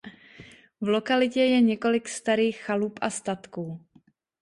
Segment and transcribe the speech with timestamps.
[0.81, 3.85] V lokalitě je několik starých chalup a statků.